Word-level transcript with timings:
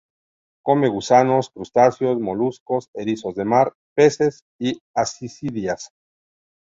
Come 0.65 0.87
gusanos, 0.89 1.51
crustáceos, 1.51 2.17
moluscos, 2.19 2.89
erizos 2.95 3.35
de 3.35 3.45
mar, 3.45 3.75
peces 3.95 4.41
y 4.59 4.79
ascidias. 4.95 5.91